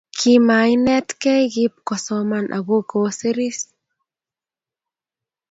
[0.17, 3.57] Kimainetgei Kip kosoman ago kosiiris